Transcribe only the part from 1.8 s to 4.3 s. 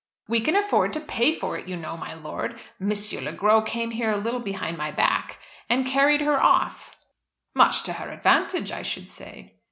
my lord. M. Le Gros came here a